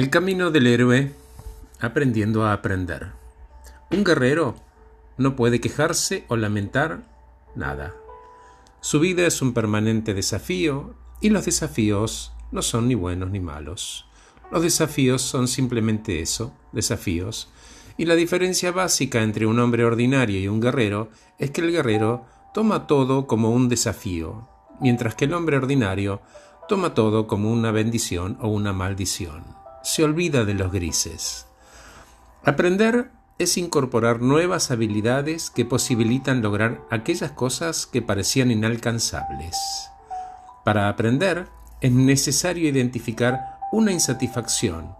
[0.00, 1.12] El camino del héroe
[1.78, 3.08] aprendiendo a aprender.
[3.90, 4.56] Un guerrero
[5.18, 7.02] no puede quejarse o lamentar
[7.54, 7.94] nada.
[8.80, 14.06] Su vida es un permanente desafío y los desafíos no son ni buenos ni malos.
[14.50, 17.50] Los desafíos son simplemente eso, desafíos.
[17.98, 22.24] Y la diferencia básica entre un hombre ordinario y un guerrero es que el guerrero
[22.54, 24.48] toma todo como un desafío,
[24.80, 26.22] mientras que el hombre ordinario
[26.68, 31.46] toma todo como una bendición o una maldición se olvida de los grises.
[32.44, 39.56] Aprender es incorporar nuevas habilidades que posibilitan lograr aquellas cosas que parecían inalcanzables.
[40.64, 41.48] Para aprender
[41.80, 44.94] es necesario identificar una insatisfacción,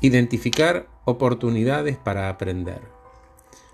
[0.00, 2.82] identificar oportunidades para aprender.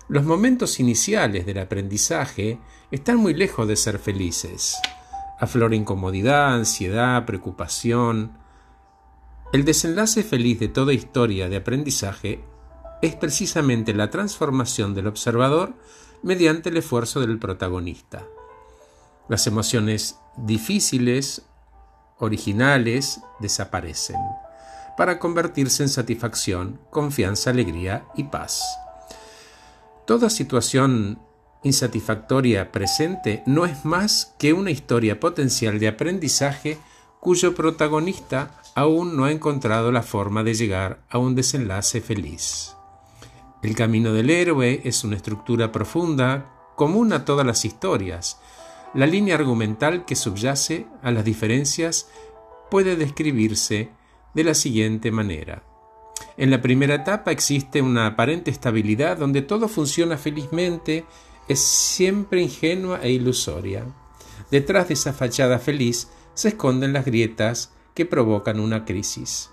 [0.07, 2.59] Los momentos iniciales del aprendizaje
[2.91, 4.77] están muy lejos de ser felices.
[5.39, 8.38] Aflora incomodidad, ansiedad, preocupación,
[9.51, 12.43] el desenlace feliz de toda historia de aprendizaje
[13.01, 15.73] es precisamente la transformación del observador
[16.21, 18.25] mediante el esfuerzo del protagonista.
[19.27, 21.43] Las emociones difíciles,
[22.19, 24.17] originales, desaparecen,
[24.97, 28.61] para convertirse en satisfacción, confianza, alegría y paz.
[30.05, 31.19] Toda situación
[31.63, 36.77] insatisfactoria presente no es más que una historia potencial de aprendizaje
[37.19, 42.75] cuyo protagonista aún no ha encontrado la forma de llegar a un desenlace feliz.
[43.61, 48.39] El camino del héroe es una estructura profunda, común a todas las historias.
[48.93, 52.09] La línea argumental que subyace a las diferencias
[52.71, 53.89] puede describirse
[54.33, 55.63] de la siguiente manera.
[56.37, 61.05] En la primera etapa existe una aparente estabilidad donde todo funciona felizmente,
[61.49, 63.85] es siempre ingenua e ilusoria.
[64.49, 66.07] Detrás de esa fachada feliz
[66.39, 69.49] se esconden las grietas que provocan una crisis.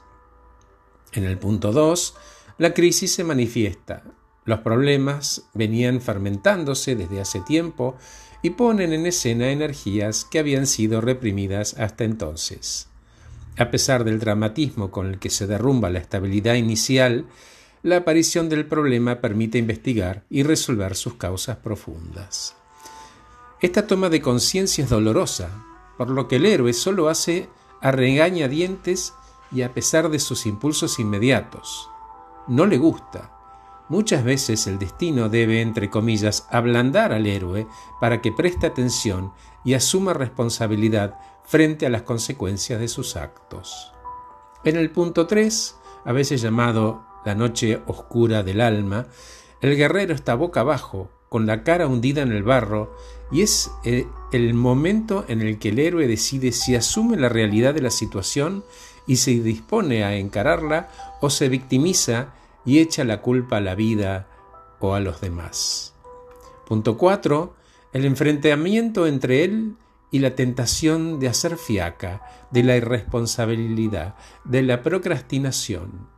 [1.11, 2.15] En el punto 2,
[2.59, 4.05] la crisis se manifiesta.
[4.45, 7.97] Los problemas venían fermentándose desde hace tiempo
[8.41, 12.87] y ponen en escena energías que habían sido reprimidas hasta entonces.
[13.59, 17.27] A pesar del dramatismo con el que se derrumba la estabilidad inicial,
[17.83, 22.55] la aparición del problema permite investigar y resolver sus causas profundas.
[23.61, 25.66] Esta toma de conciencia es dolorosa,
[25.97, 27.49] por lo que el héroe solo hace
[27.81, 29.15] a regañadientes
[29.53, 31.89] y a pesar de sus impulsos inmediatos.
[32.49, 33.33] No le gusta.
[33.89, 37.67] Muchas veces el destino debe, entre comillas, ablandar al héroe
[38.01, 39.33] para que preste atención
[39.65, 43.93] y asuma responsabilidad frente a las consecuencias de sus actos.
[44.65, 49.07] En el punto 3, a veces llamado la noche oscura del alma,
[49.61, 52.97] el guerrero está boca abajo, con la cara hundida en el barro,
[53.31, 57.75] y es eh, el momento en el que el héroe decide si asume la realidad
[57.75, 58.65] de la situación
[59.07, 60.89] y se dispone a encararla
[61.21, 62.33] o se victimiza
[62.65, 64.29] y echa la culpa a la vida
[64.81, 65.93] o a los demás.
[66.67, 67.55] Punto 4.
[67.93, 69.75] El enfrentamiento entre él
[70.11, 74.15] y la tentación de hacer fiaca, de la irresponsabilidad,
[74.45, 76.09] de la procrastinación.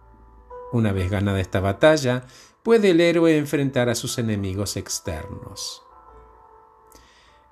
[0.70, 2.24] Una vez ganada esta batalla,
[2.68, 5.82] puede el héroe enfrentar a sus enemigos externos.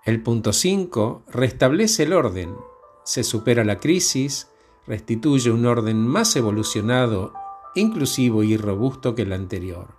[0.04, 2.54] El punto 5 restablece el orden,
[3.02, 4.48] se supera la crisis,
[4.86, 7.32] restituye un orden más evolucionado,
[7.74, 9.94] inclusivo y robusto que el anterior.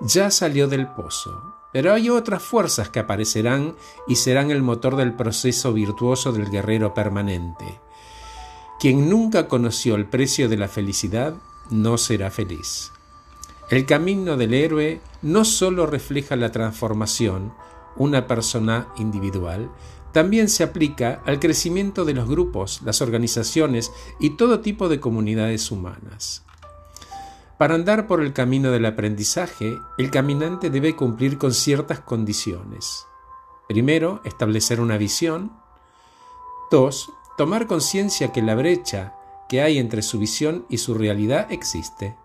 [0.00, 3.74] Ya salió del pozo, pero hay otras fuerzas que aparecerán
[4.06, 7.80] y serán el motor del proceso virtuoso del guerrero permanente.
[8.78, 11.34] Quien nunca conoció el precio de la felicidad
[11.68, 12.92] no será feliz.
[13.68, 17.52] El camino del héroe no solo refleja la transformación,
[17.96, 19.70] una persona individual,
[20.12, 25.70] también se aplica al crecimiento de los grupos, las organizaciones y todo tipo de comunidades
[25.70, 26.44] humanas.
[27.58, 33.06] Para andar por el camino del aprendizaje, el caminante debe cumplir con ciertas condiciones.
[33.66, 35.52] Primero, establecer una visión.
[36.70, 39.14] Dos, tomar conciencia que la brecha
[39.48, 42.16] que hay entre su visión y su realidad existe.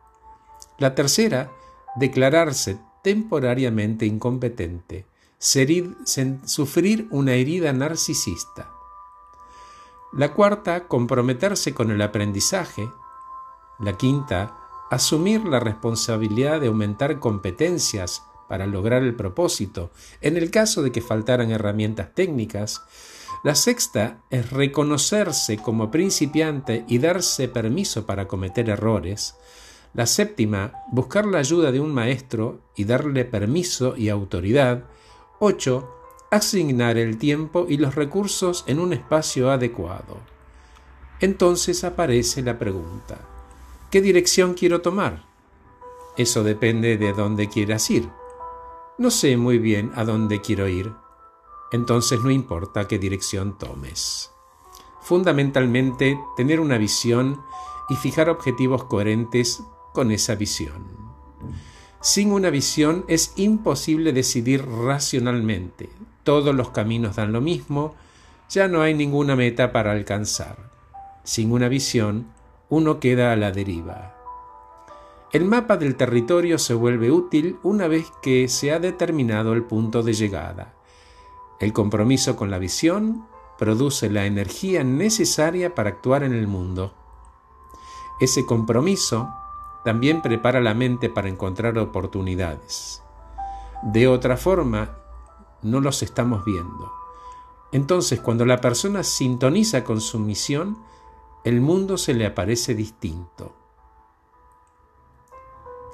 [0.82, 1.52] La tercera,
[1.96, 5.06] declararse temporariamente incompetente,
[5.38, 8.72] sufrir una herida narcisista.
[10.12, 12.90] La cuarta, comprometerse con el aprendizaje.
[13.78, 14.58] La quinta,
[14.90, 21.02] asumir la responsabilidad de aumentar competencias para lograr el propósito, en el caso de que
[21.02, 22.82] faltaran herramientas técnicas.
[23.44, 29.36] La sexta es reconocerse como principiante y darse permiso para cometer errores.
[29.94, 34.86] La séptima, buscar la ayuda de un maestro y darle permiso y autoridad.
[35.40, 35.90] 8.
[36.32, 40.18] Asignar el tiempo y los recursos en un espacio adecuado.
[41.20, 43.20] Entonces aparece la pregunta,
[43.92, 45.26] ¿Qué dirección quiero tomar?
[46.16, 48.10] Eso depende de dónde quieras ir.
[48.98, 50.94] No sé muy bien a dónde quiero ir.
[51.74, 54.32] Entonces no importa qué dirección tomes.
[55.02, 57.42] Fundamentalmente, tener una visión
[57.90, 59.62] y fijar objetivos coherentes
[59.94, 60.86] con esa visión.
[62.00, 65.90] Sin una visión es imposible decidir racionalmente.
[66.24, 67.96] Todos los caminos dan lo mismo,
[68.50, 70.72] ya no hay ninguna meta para alcanzar.
[71.24, 72.28] Sin una visión,
[72.70, 74.16] uno queda a la deriva.
[75.32, 80.04] El mapa del territorio se vuelve útil una vez que se ha determinado el punto
[80.04, 80.74] de llegada.
[81.60, 83.28] El compromiso con la visión
[83.58, 86.96] produce la energía necesaria para actuar en el mundo.
[88.20, 89.30] Ese compromiso
[89.84, 93.02] también prepara la mente para encontrar oportunidades.
[93.84, 94.98] De otra forma,
[95.62, 96.92] no los estamos viendo.
[97.72, 100.78] Entonces, cuando la persona sintoniza con su misión,
[101.44, 103.56] el mundo se le aparece distinto.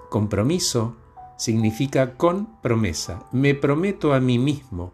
[0.09, 0.95] Compromiso
[1.37, 3.25] significa con promesa.
[3.31, 4.93] Me prometo a mí mismo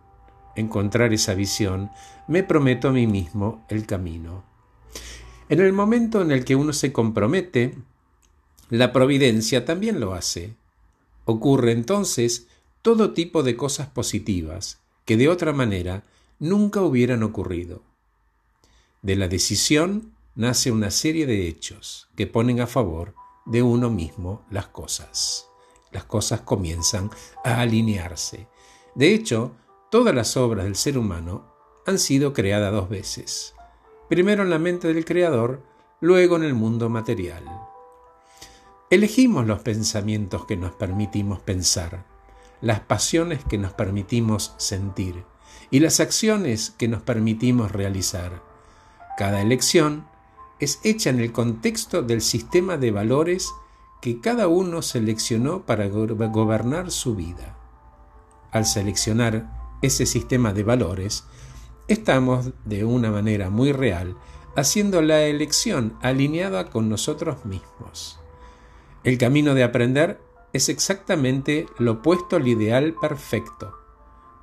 [0.55, 1.89] encontrar esa visión,
[2.27, 4.43] me prometo a mí mismo el camino.
[5.49, 7.77] En el momento en el que uno se compromete,
[8.69, 10.55] la providencia también lo hace.
[11.25, 12.47] Ocurre entonces
[12.81, 16.03] todo tipo de cosas positivas que de otra manera
[16.39, 17.81] nunca hubieran ocurrido.
[19.01, 23.13] De la decisión nace una serie de hechos que ponen a favor
[23.45, 25.47] de uno mismo las cosas.
[25.91, 27.11] Las cosas comienzan
[27.43, 28.47] a alinearse.
[28.95, 29.55] De hecho,
[29.91, 31.53] todas las obras del ser humano
[31.85, 33.53] han sido creadas dos veces.
[34.09, 35.63] Primero en la mente del Creador,
[35.99, 37.43] luego en el mundo material.
[38.93, 42.05] Elegimos los pensamientos que nos permitimos pensar,
[42.61, 45.23] las pasiones que nos permitimos sentir
[45.71, 48.43] y las acciones que nos permitimos realizar.
[49.17, 50.05] Cada elección
[50.59, 53.51] es hecha en el contexto del sistema de valores
[53.99, 57.57] que cada uno seleccionó para gobernar su vida.
[58.51, 61.23] Al seleccionar ese sistema de valores,
[61.87, 64.15] estamos de una manera muy real
[64.55, 68.19] haciendo la elección alineada con nosotros mismos.
[69.03, 70.21] El camino de aprender
[70.53, 73.73] es exactamente lo opuesto al ideal perfecto.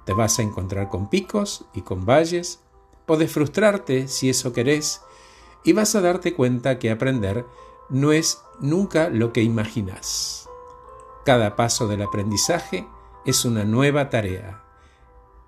[0.05, 2.61] Te vas a encontrar con picos y con valles,
[3.07, 5.01] podés frustrarte si eso querés,
[5.65, 7.47] y vas a darte cuenta que aprender
[7.89, 10.49] no es nunca lo que imaginas.
[11.25, 12.87] Cada paso del aprendizaje
[13.25, 14.63] es una nueva tarea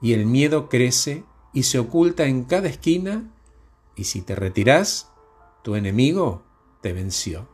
[0.00, 3.30] y el miedo crece y se oculta en cada esquina
[3.94, 5.10] y si te retiras,
[5.62, 6.42] tu enemigo
[6.80, 7.51] te venció.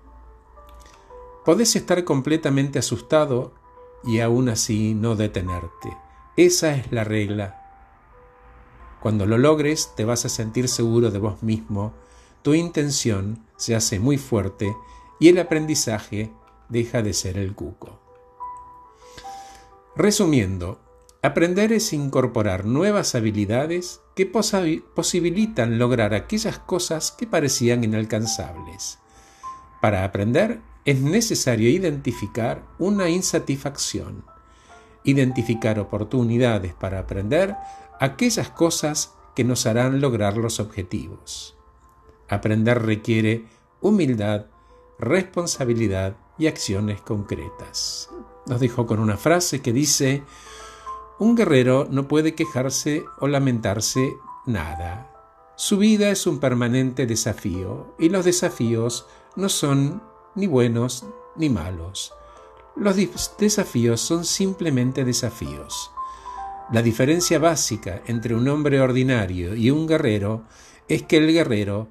[1.49, 3.55] Podés estar completamente asustado
[4.05, 5.97] y aún así no detenerte.
[6.37, 7.63] Esa es la regla.
[9.01, 11.95] Cuando lo logres te vas a sentir seguro de vos mismo
[12.43, 14.77] tu intención se hace muy fuerte
[15.19, 16.31] y el aprendizaje
[16.69, 17.99] deja de ser el cuco.
[19.97, 20.79] Resumiendo,
[21.23, 28.99] aprender es incorporar nuevas habilidades que posibilitan lograr aquellas cosas que parecían inalcanzables.
[29.81, 34.25] Para aprender es necesario identificar una insatisfacción,
[35.05, 37.57] identificar oportunidades para aprender
[38.01, 41.59] aquellas cosas que nos harán lograr los objetivos.
[42.27, 43.45] Aprender requiere
[43.83, 44.47] humildad,
[44.99, 48.09] responsabilidad y acciones concretas.
[48.47, 50.23] Nos dijo con una frase que dice,
[51.19, 55.13] un guerrero no puede quejarse o lamentarse nada.
[55.55, 60.08] Su vida es un permanente desafío y los desafíos no son
[60.39, 61.05] ni buenos
[61.37, 62.15] ni malos.
[62.77, 62.97] Los
[63.39, 65.91] desafíos son simplemente desafíos.
[66.73, 70.45] La diferencia básica entre un hombre ordinario y un guerrero
[70.87, 71.89] es que el guerrero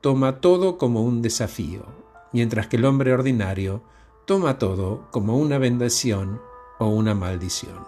[0.00, 1.86] toma todo como un desafío,
[2.32, 3.82] mientras que el hombre ordinario
[4.26, 6.40] toma todo como una bendición
[6.78, 7.78] o una maldición.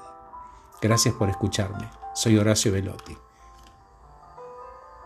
[0.80, 1.90] Gracias por escucharme.
[2.14, 3.27] Soy Horacio Velotti.